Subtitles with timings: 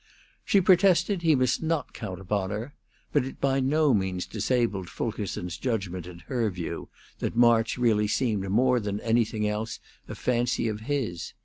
[0.43, 2.73] She protested he must not count upon her;
[3.13, 6.89] but it by no means disabled Fulkerson's judgment in her view
[7.19, 11.35] that March really seemed more than anything else a fancy of his.